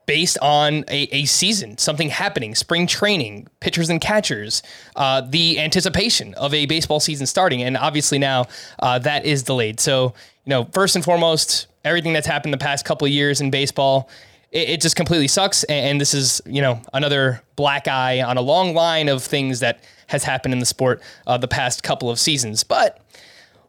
[0.06, 4.62] based on a, a season, something happening, spring training, pitchers and catchers,
[4.94, 7.62] uh, the anticipation of a baseball season starting.
[7.62, 8.46] And obviously now
[8.78, 9.80] uh, that is delayed.
[9.80, 13.50] So, you know, first and foremost, everything that's happened the past couple of years in
[13.50, 14.08] baseball,
[14.52, 15.64] it, it just completely sucks.
[15.64, 19.60] And, and, this is, you know, another black eye on a long line of things
[19.60, 22.62] that has happened in the sport uh, the past couple of seasons.
[22.62, 23.00] But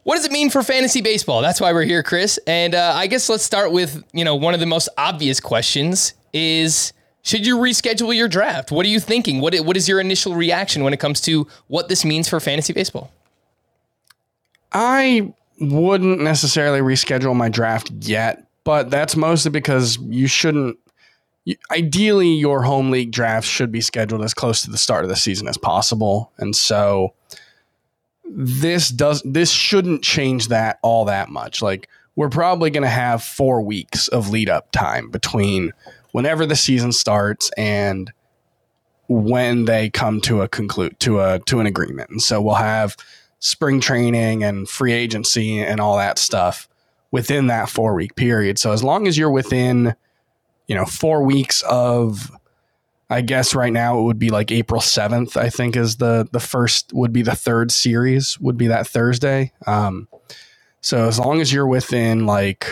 [0.08, 1.42] what does it mean for fantasy baseball?
[1.42, 2.40] That's why we're here, Chris.
[2.46, 6.14] And uh, I guess let's start with you know one of the most obvious questions
[6.32, 8.72] is should you reschedule your draft?
[8.72, 9.42] What are you thinking?
[9.42, 12.72] What what is your initial reaction when it comes to what this means for fantasy
[12.72, 13.12] baseball?
[14.72, 20.78] I wouldn't necessarily reschedule my draft yet, but that's mostly because you shouldn't.
[21.70, 25.16] ideally, your home league draft should be scheduled as close to the start of the
[25.16, 27.12] season as possible, and so
[28.30, 31.62] this does this shouldn't change that all that much.
[31.62, 35.72] Like we're probably going to have four weeks of lead up time between
[36.12, 38.12] whenever the season starts and
[39.08, 42.10] when they come to a conclude to a to an agreement.
[42.10, 42.96] And so we'll have
[43.40, 46.68] spring training and free agency and all that stuff
[47.10, 48.58] within that 4 week period.
[48.58, 49.94] So as long as you're within
[50.66, 52.30] you know 4 weeks of
[53.10, 56.40] I guess right now it would be like April 7th I think is the the
[56.40, 59.52] first would be the third series would be that Thursday.
[59.66, 60.08] Um
[60.80, 62.66] so as long as you're within like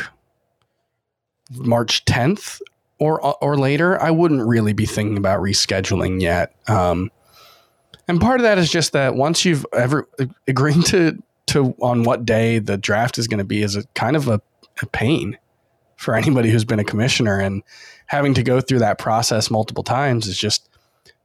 [1.51, 2.61] March 10th
[2.99, 6.55] or or later, I wouldn't really be thinking about rescheduling yet.
[6.69, 7.11] Um,
[8.09, 10.09] and part of that is just that once you've ever
[10.47, 14.17] agreed to to on what day the draft is going to be is a kind
[14.17, 14.41] of a,
[14.83, 15.39] a pain
[15.97, 17.63] for anybody who's been a commissioner and
[18.07, 20.69] having to go through that process multiple times is just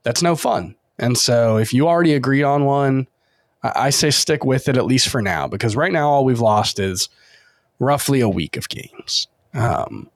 [0.03, 0.75] that's no fun.
[0.97, 3.07] And so if you already agreed on one,
[3.63, 6.79] I, say stick with it at least for now because right now all we've lost
[6.79, 7.09] is
[7.79, 9.27] roughly a week of games.
[9.53, 10.09] Um,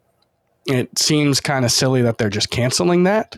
[0.66, 3.38] it seems kind of silly that they're just canceling that,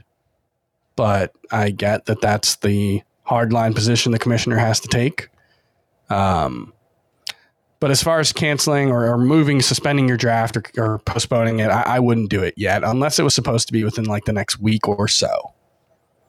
[0.95, 5.27] but I get that that's the hardline position the commissioner has to take.
[6.09, 6.71] Um,
[7.79, 11.69] but as far as canceling or, or moving, suspending your draft or, or postponing it,
[11.69, 14.33] I, I, wouldn't do it yet unless it was supposed to be within like the
[14.33, 15.53] next week or so.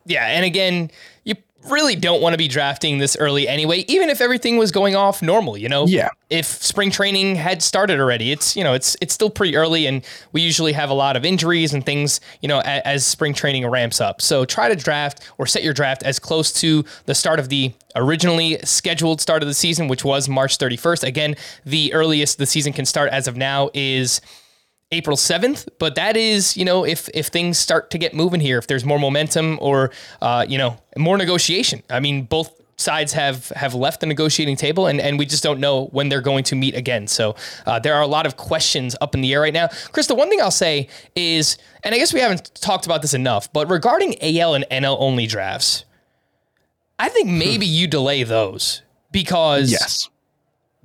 [0.05, 0.91] Yeah, and again,
[1.25, 1.35] you
[1.67, 5.23] really don't want to be drafting this early anyway, even if everything was going off
[5.23, 5.87] normal, you know?
[5.87, 6.11] Yeah.
[6.31, 10.05] If spring training had started already, it's, you know, it's it's still pretty early and
[10.33, 13.67] we usually have a lot of injuries and things, you know, as, as spring training
[13.67, 14.21] ramps up.
[14.23, 17.73] So try to draft or set your draft as close to the start of the
[17.97, 21.05] originally scheduled start of the season, which was March 31st.
[21.05, 21.35] Again,
[21.65, 24.21] the earliest the season can start as of now is
[24.91, 28.57] April 7th, but that is, you know, if if things start to get moving here,
[28.59, 29.91] if there's more momentum or
[30.23, 31.83] uh, you know, more negotiation.
[31.91, 35.61] I mean, both sides have have left the negotiating table and, and we just don't
[35.61, 37.07] know when they're going to meet again.
[37.07, 37.35] So
[37.67, 39.69] uh, there are a lot of questions up in the air right now.
[39.93, 43.15] Chris, the one thing I'll say is, and I guess we haven't talked about this
[43.15, 45.85] enough, but regarding AL and NL only drafts,
[46.99, 48.83] I think maybe you delay those
[49.13, 50.09] because Yes.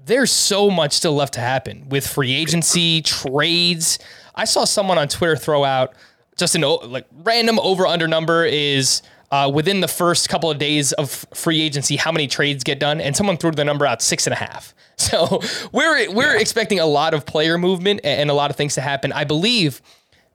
[0.06, 4.00] There's so much still left to happen with free agency, trades.
[4.36, 5.94] I saw someone on Twitter throw out
[6.38, 9.02] just an like random over under number is
[9.32, 13.00] uh, within the first couple of days of free agency, how many trades get done,
[13.02, 14.74] and someone threw the number out six and a half.
[14.96, 15.42] So
[15.72, 19.12] we're we're expecting a lot of player movement and a lot of things to happen.
[19.12, 19.82] I believe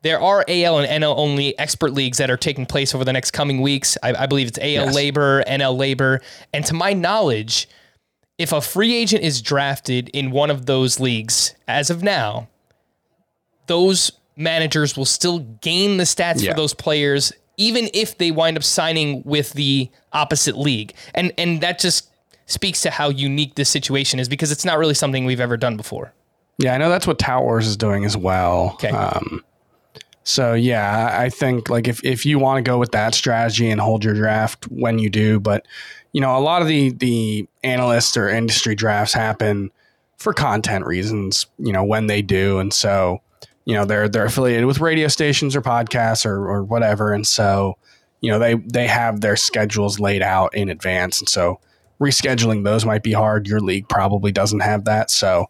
[0.03, 3.31] there are AL and NL only expert leagues that are taking place over the next
[3.31, 3.97] coming weeks.
[4.03, 4.97] I, I believe it's AL Yes.
[4.97, 6.21] LABR, NL LABR,
[6.53, 7.69] and to my knowledge,
[8.39, 12.49] if a free agent is drafted in one of those leagues as of now,
[13.67, 16.53] those managers will still gain the stats Yeah.
[16.53, 20.95] for those players even if they wind up signing with the opposite league.
[21.13, 22.09] And and that just
[22.47, 25.77] speaks to how unique this situation is because it's not really something we've ever done
[25.77, 26.13] before.
[26.59, 28.71] Yeah, I know that's what Tout Wars is doing as well.
[28.75, 28.91] Okay.
[28.91, 29.45] Um,
[30.23, 33.81] so yeah, I think like if, if you want to go with that strategy and
[33.81, 35.67] hold your draft when you do, but
[36.13, 39.71] you know, a lot of the the analysts or industry drafts happen
[40.17, 42.59] for content reasons, you know, when they do.
[42.59, 43.21] And so,
[43.65, 47.13] you know, they're they're affiliated with radio stations or podcasts or, or whatever.
[47.13, 47.77] And so,
[48.21, 51.21] you know, they they have their schedules laid out in advance.
[51.21, 51.61] And so
[52.01, 53.47] rescheduling those might be hard.
[53.47, 55.11] Your league probably doesn't have that.
[55.11, 55.47] So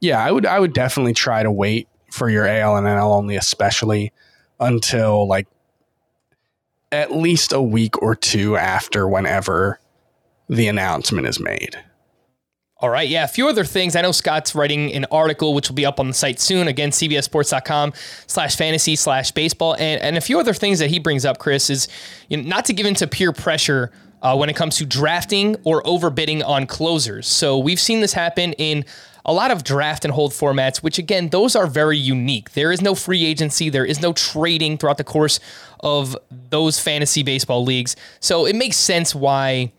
[0.00, 3.36] yeah, I would I would definitely try to wait for your AL and NL only,
[3.36, 4.12] especially
[4.60, 5.48] until like
[6.92, 9.80] at least a week or two after whenever
[10.48, 11.76] the announcement is made.
[12.78, 13.96] All right, yeah, a few other things.
[13.96, 16.68] I know Scott's writing an article which will be up on the site soon.
[16.68, 17.94] Again, cbssports.com
[18.26, 19.74] slash fantasy slash baseball.
[19.74, 21.88] And, and a few other things that he brings up, Chris, is
[22.28, 23.90] you know, not to give into peer pressure
[24.22, 27.26] uh, when it comes to drafting or overbidding on closers.
[27.26, 28.84] So we've seen this happen in
[29.24, 32.52] a lot of draft and hold formats, which again, those are very unique.
[32.52, 35.40] There is no free agency, there is no trading throughout the course
[35.80, 36.16] of
[36.50, 37.96] those fantasy baseball leagues.
[38.20, 39.72] So it makes sense why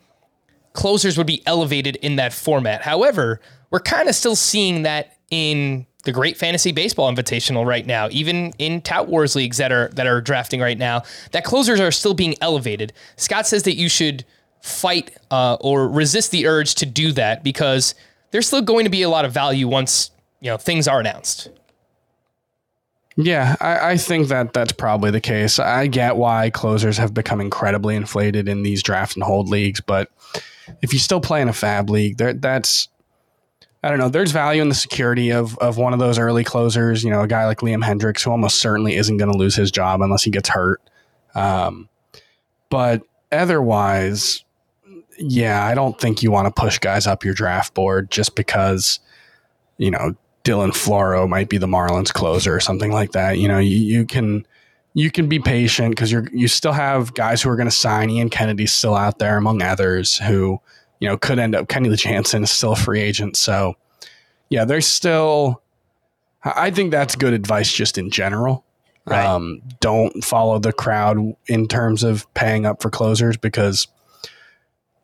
[0.76, 2.82] closers would be elevated in that format.
[2.82, 3.40] However,
[3.70, 8.52] we're kind of still seeing that in the Great Fantasy Baseball Invitational right now, even
[8.58, 11.02] in Tout Wars leagues that are that are drafting right now,
[11.32, 12.92] that closers are still being elevated.
[13.16, 14.24] Scott says that you should
[14.62, 17.94] fight uh, or resist the urge to do that because
[18.30, 21.50] there's still going to be a lot of value once you know things are announced.
[23.16, 25.58] Yeah, I, I think that that's probably the case.
[25.58, 30.10] I get why closers have become incredibly inflated in these draft and hold leagues, but
[30.82, 32.88] if you still play in a fab league, there that's
[33.82, 34.08] I don't know.
[34.08, 37.04] There's value in the security of of one of those early closers.
[37.04, 39.70] You know, a guy like Liam Hendriks, who almost certainly isn't going to lose his
[39.70, 40.82] job unless he gets hurt.
[41.34, 41.88] Um,
[42.68, 44.44] but otherwise,
[45.18, 48.98] yeah, I don't think you want to push guys up your draft board just because
[49.78, 53.38] you know Dylan Floro might be the Marlins closer or something like that.
[53.38, 54.46] You know, you, you can
[54.94, 58.10] you can be patient because you're you still have guys who are going to sign.
[58.10, 60.60] Ian Kennedy's still out there among others who
[61.00, 61.66] you know could end up.
[61.66, 63.74] Kenley Jansen is still a free agent, so
[64.48, 65.62] yeah, there's still.
[66.44, 68.64] I think that's good advice just in general.
[69.04, 69.26] Right.
[69.26, 73.88] Um, don't follow the crowd in terms of paying up for closers because.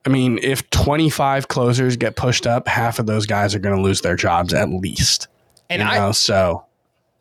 [0.05, 3.83] I mean, if 25 closers get pushed up, half of those guys are going to
[3.83, 5.29] lose their jobs at least.
[5.71, 6.65] And you I know, so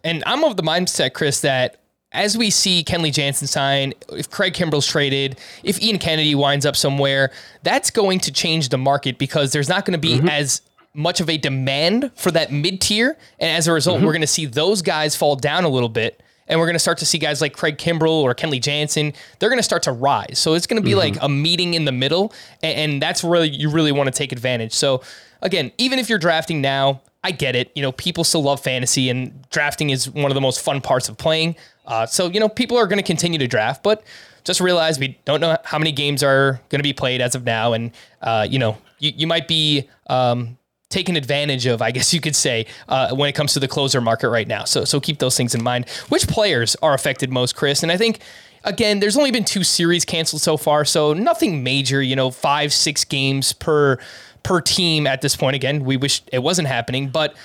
[0.04, 1.78] And I'm of the mindset, Chris, that
[2.12, 6.76] as we see Kenley Jansen sign, if Craig Kimbrel's traded, if Ian Kennedy winds up
[6.76, 7.32] somewhere,
[7.64, 10.28] that's going to change the market because there's not going to be mm-hmm.
[10.28, 10.62] as
[10.94, 13.18] much of a demand for that mid tier.
[13.40, 14.08] And as a result, mm-hmm.
[14.08, 16.22] we're going to see those guys fall down a little bit.
[16.52, 19.14] And we're going to start to see guys like Craig Kimbrel or Kenley Jansen.
[19.40, 20.38] They're going to start to rise.
[20.38, 22.34] So it's going to be like a meeting in the middle.
[22.62, 24.74] And, and that's where you really want to take advantage.
[24.74, 25.02] So
[25.42, 27.72] again, even if you're drafting now, I get it.
[27.76, 31.08] You know, people still love fantasy, and drafting is one of the most fun parts
[31.08, 31.56] of playing.
[31.86, 34.04] Uh, so you know, people are going to continue to draft, but
[34.44, 37.44] just realize we don't know how many games are going to be played as of
[37.44, 37.92] now, and
[38.22, 40.58] uh, you know, you, you might be um,
[40.92, 44.02] taken advantage of, I guess you could say, uh, when it comes to the closer
[44.02, 44.66] market right now.
[44.66, 45.90] So so keep those things in mind.
[46.10, 47.84] Which players are affected most, Chris?
[47.84, 48.20] And I think.
[48.64, 52.00] Again, there's only been two series canceled so far, so nothing major.
[52.00, 53.98] You know, five, six games per
[54.44, 55.56] per team at this point.
[55.56, 57.36] Again, we wish it wasn't happening, but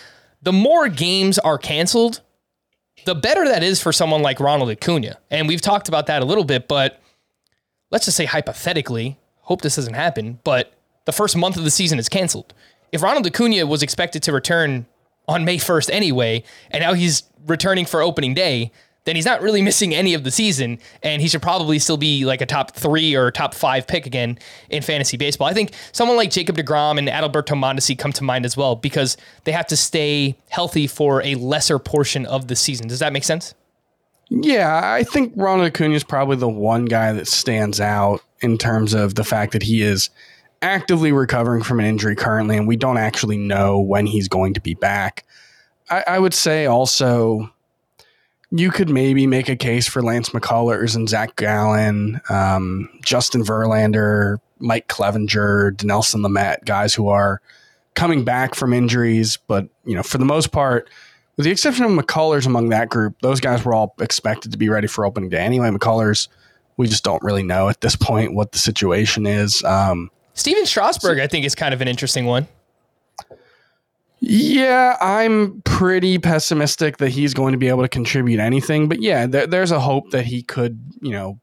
[0.42, 2.20] the more games are canceled,
[3.04, 5.18] the better that is for someone like Ronald Acuna.
[5.30, 7.00] And we've talked about that a little bit, but
[7.90, 10.72] let's just say hypothetically, hope this doesn't happen, but
[11.04, 12.52] the first month of the season is canceled.
[12.92, 14.86] If Ronald Acuna was expected to return
[15.28, 18.70] on May 1st anyway, and now he's returning for opening day,
[19.04, 22.24] then he's not really missing any of the season, and he should probably still be
[22.24, 24.38] like a top three or top five pick again
[24.68, 25.48] in fantasy baseball.
[25.48, 29.16] I think someone like Jacob DeGrom and Adalberto Mondesi come to mind as well because
[29.44, 32.88] they have to stay healthy for a lesser portion of the season.
[32.88, 33.54] Does that make sense?
[34.28, 38.92] Yeah, I think Ronald Acuna is probably the one guy that stands out in terms
[38.92, 40.10] of the fact that he is
[40.62, 44.60] actively recovering from an injury currently, and we don't actually know when he's going to
[44.60, 45.24] be back.
[45.90, 47.50] I, I would say also
[48.50, 54.38] you could maybe make a case for Lance McCullers and Zach Gallen, um, Justin Verlander,
[54.58, 57.40] Mike Clevinger, Dinelson Lamet, guys who are
[57.94, 60.88] coming back from injuries, but you know, for the most part,
[61.36, 64.68] with the exception of McCullers among that group, those guys were all expected to be
[64.68, 65.68] ready for opening day anyway.
[65.68, 66.28] McCullers,
[66.76, 69.62] we just don't really know at this point what the situation is.
[69.64, 72.46] Um, Stephen Strasburg, I think, is kind of an interesting one.
[74.20, 78.88] Yeah, I'm pretty pessimistic that he's going to be able to contribute anything.
[78.88, 81.40] But yeah, there, there's a hope that he could, you know,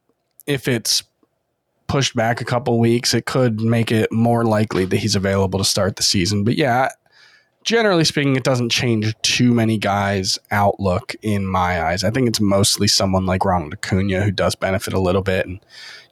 [0.48, 1.04] if it's
[1.88, 5.66] pushed back a couple weeks, it could make it more likely that he's available to
[5.66, 6.44] start the season.
[6.44, 6.90] But yeah,
[7.64, 12.04] generally speaking, it doesn't change too many guys' outlook in my eyes.
[12.04, 15.46] I think it's mostly someone like Ronald Acuna who does benefit a little bit.
[15.46, 15.60] And,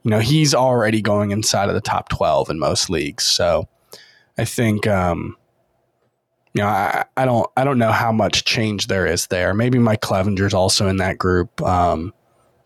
[0.04, 3.24] you know, he's already going inside of the top 12 in most leagues.
[3.24, 3.68] So
[4.38, 5.38] I think, um,
[6.54, 9.54] you know, I, I don't I don't know how much change there is there.
[9.54, 11.62] Maybe Mike Clevinger's also in that group.
[11.62, 12.14] Um,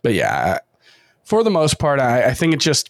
[0.01, 0.59] but yeah,
[1.23, 2.89] for the most part, I, I think it's just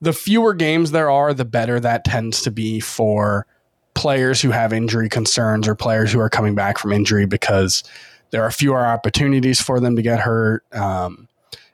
[0.00, 3.46] the fewer games there are, the better that tends to be for
[3.94, 7.84] players who have injury concerns or players who are coming back from injury because
[8.30, 10.64] there are fewer opportunities for them to get hurt.
[10.74, 11.28] Um,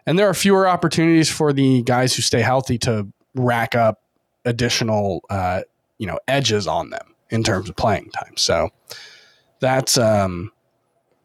[0.07, 4.03] and there are fewer opportunities for the guys who stay healthy to rack up
[4.45, 5.63] additional, uh,
[5.99, 8.37] you know, edges on them in terms of playing time.
[8.37, 8.71] So
[9.61, 10.53] that's um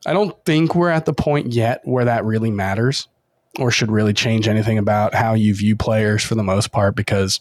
[0.05, 3.07] I don't think we're at the point yet where that really matters
[3.59, 7.39] or should really change anything about how you view players for the most part because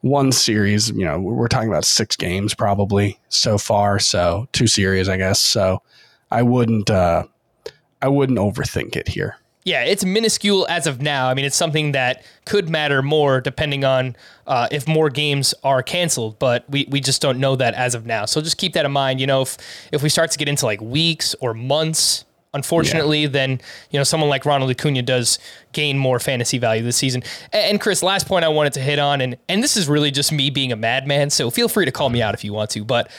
[0.00, 5.08] one series, you know, we're talking about six games probably so far, so two series,
[5.08, 5.40] I guess.
[5.40, 5.82] So
[6.30, 7.24] I wouldn't uh
[8.00, 9.36] I wouldn't overthink it here.
[9.64, 11.28] Yeah, it's minuscule as of now.
[11.28, 15.82] I mean, it's something that could matter more depending on uh, if more games are
[15.82, 18.24] canceled, but we, we just don't know that as of now.
[18.24, 19.20] So just keep that in mind.
[19.20, 19.58] You know, if
[19.92, 22.24] if we start to get into like weeks or months,
[22.54, 23.28] unfortunately, yeah.
[23.28, 25.38] then you know someone like Ronald Acuna does
[25.72, 27.22] gain more fantasy value this season.
[27.52, 30.32] And Chris, last point I wanted to hit on, and and this is really just
[30.32, 32.84] me being a madman, so feel free to call me out if you want to,
[32.84, 33.10] but.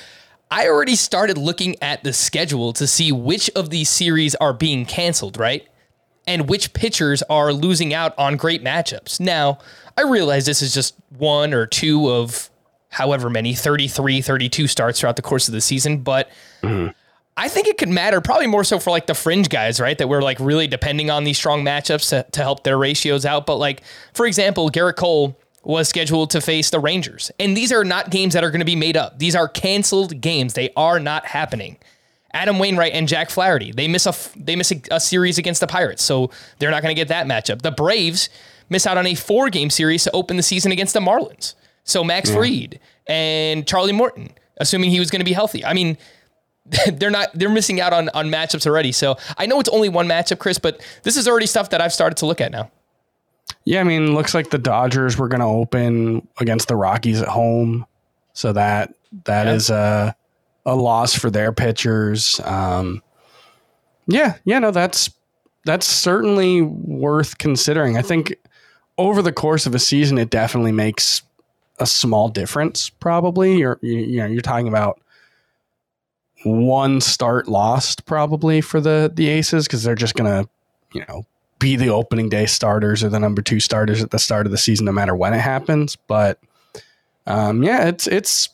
[0.51, 4.83] I already started looking at the schedule to see which of these series are being
[4.83, 5.69] canceled, right?
[6.29, 9.19] and which pitchers are losing out on great matchups.
[9.19, 9.57] Now,
[9.97, 12.51] I realize this is just one or two of
[12.89, 16.29] however many 33, 32 starts throughout the course of the season, but
[16.61, 16.91] mm-hmm.
[17.39, 19.97] I think it could matter probably more so for like the fringe guys, right?
[19.97, 23.45] That we're like really depending on these strong matchups to, to help their ratios out.
[23.45, 23.81] But like,
[24.13, 27.31] for example, Gerrit Cole was scheduled to face the Rangers.
[27.39, 29.19] And these are not games that are going to be made up.
[29.19, 30.53] These are canceled games.
[30.53, 31.77] They are not happening.
[32.33, 33.71] Adam Wainwright and Jack Flaherty.
[33.71, 36.93] They miss a they miss a, a series against the Pirates, so they're not going
[36.93, 37.61] to get that matchup.
[37.61, 38.29] The Braves
[38.69, 41.55] miss out on a four game series to open the season against the Marlins.
[41.85, 42.35] So Max yeah.
[42.35, 45.63] Fried and Charlie Morton, assuming he was going to be healthy.
[45.65, 45.97] I mean,
[46.93, 48.91] they're not they're missing out on on matchups already.
[48.91, 51.93] So I know it's only one matchup, Chris, but this is already stuff that I've
[51.93, 52.71] started to look at now.
[53.65, 57.27] Yeah, I mean, looks like the Dodgers were going to open against the Rockies at
[57.27, 57.85] home,
[58.33, 58.93] so that
[59.25, 59.53] that yeah.
[59.53, 60.13] is uh
[60.65, 62.39] a loss for their pitchers.
[62.43, 63.01] Um,
[64.07, 65.09] yeah, yeah, no, that's
[65.65, 67.97] that's certainly worth considering.
[67.97, 68.35] I think
[68.97, 71.21] over the course of a season, it definitely makes
[71.79, 72.89] a small difference.
[72.89, 75.01] Probably, you're you, you know you're talking about
[76.43, 80.47] one start lost probably for the the Aces because they're just gonna
[80.93, 81.25] you know
[81.59, 84.57] be the opening day starters or the number two starters at the start of the
[84.57, 85.95] season, no matter when it happens.
[85.95, 86.39] But
[87.27, 88.49] um, yeah, it's it's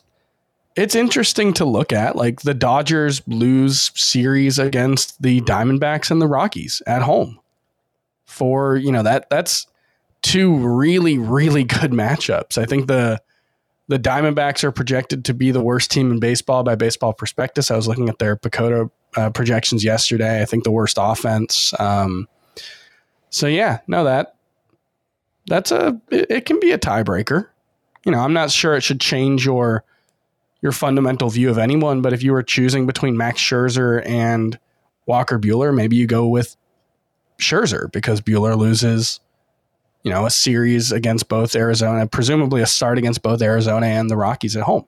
[0.76, 2.16] it's interesting to look at.
[2.16, 7.40] Like the Dodgers lose series against the Diamondbacks and the Rockies at home.
[8.26, 9.66] For, you know, that that's
[10.22, 12.58] two really, really good matchups.
[12.58, 13.22] I think the
[13.88, 17.70] the Diamondbacks are projected to be the worst team in baseball by baseball prospectus.
[17.70, 20.42] I was looking at their PECOTA uh, projections yesterday.
[20.42, 21.72] I think the worst offense.
[21.78, 22.28] Um,
[23.30, 24.36] so yeah, no that
[25.46, 27.48] that's a it, it can be a tiebreaker.
[28.04, 29.84] You know, I'm not sure it should change your
[30.62, 34.58] your fundamental view of anyone, but if you were choosing between Max Scherzer and
[35.06, 36.56] Walker Buehler, maybe you go with
[37.38, 39.20] Scherzer because Buehler loses,
[40.06, 44.16] you know, a series against both Arizona, presumably a start against both Arizona and the
[44.16, 44.86] Rockies at home.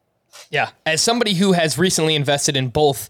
[0.48, 3.08] Yeah, as somebody who has recently invested in both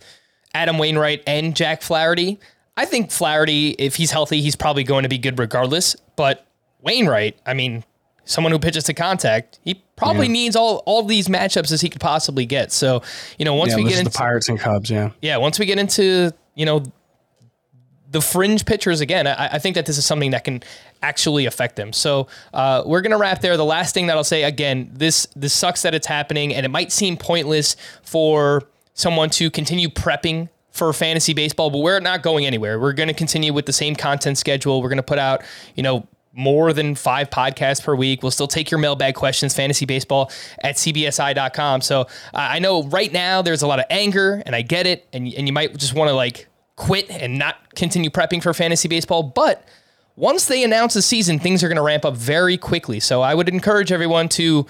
[0.55, 2.38] Adam Wainwright and Jack Flaherty,
[2.79, 5.97] I think Flaherty, if he's healthy, he's probably going to be good regardless.
[6.17, 6.47] But
[6.81, 7.85] Wainwright, I mean,
[8.25, 10.33] someone who pitches to contact, he probably yeah.
[10.33, 12.73] needs all all these matchups as he could possibly get.
[12.73, 13.03] So,
[13.38, 15.67] you know, once yeah, we get into the Pirates and Cubs, yeah, yeah, once we
[15.67, 16.83] get into you know
[18.11, 20.62] the fringe pitchers again, I, I, think that this is something that can
[21.03, 21.93] actually affect them.
[21.93, 23.57] So uh, we're gonna wrap there.
[23.57, 26.71] The last thing that I'll say again, this this sucks that it's happening, and it
[26.71, 28.62] might seem pointless for
[28.95, 32.79] someone to continue prepping for fantasy baseball, but we're not going anywhere.
[32.79, 34.81] We're going to continue with the same content schedule.
[34.81, 35.43] We're going to put out,
[35.75, 38.23] you know, more than five podcasts per week.
[38.23, 40.31] We'll still take your mailbag questions, fantasy baseball
[40.62, 41.81] at cbsi.com.
[41.81, 45.07] So uh, I know right now there's a lot of anger, and I get it,
[45.12, 46.48] and, and you might just want to like
[46.78, 49.23] quit and not continue prepping for fantasy baseball.
[49.23, 49.64] But
[50.16, 53.00] once they announce the season, things are going to ramp up very quickly.
[53.00, 54.64] So I would encourage everyone to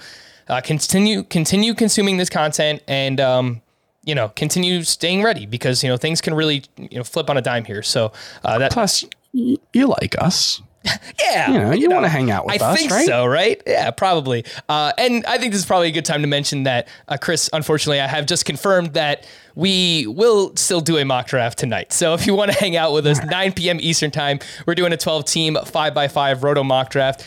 [0.49, 3.61] uh, continue continue consuming this content and um,
[4.03, 7.37] you know continue staying ready because you know things can really you know flip on
[7.37, 7.83] a dime here.
[7.83, 8.11] So
[8.43, 10.61] uh, that plus you like us.
[11.19, 13.05] yeah, you know, you, you know, want to hang out with I us, think right?
[13.05, 13.61] so, right?
[13.67, 14.45] Yeah, probably.
[14.69, 17.49] Uh, and I think this is probably a good time to mention that, uh, Chris.
[17.51, 21.91] Unfortunately, I have just confirmed that we will still do a mock draft tonight.
[21.91, 23.77] So if you want to hang out with us, 9 p.m.
[23.81, 27.25] Eastern time, we're doing a 12 team 5x5 roto mock draft.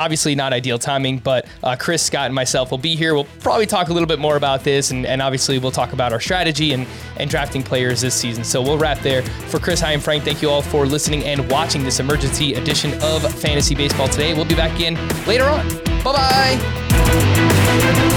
[0.00, 3.14] Obviously, not ideal timing, but uh, Chris, Scott, and myself will be here.
[3.14, 6.14] We'll probably talk a little bit more about this, and, and obviously, we'll talk about
[6.14, 6.86] our strategy and,
[7.18, 8.42] and drafting players this season.
[8.42, 9.20] So we'll wrap there.
[9.22, 10.24] For Chris, hi, I'm Frank.
[10.24, 14.32] Thank you all for listening and watching this emergency edition of Fantasy Baseball today.
[14.32, 14.94] We'll be back in
[15.26, 15.68] later on.
[16.02, 16.56] Bye
[16.96, 18.16] bye.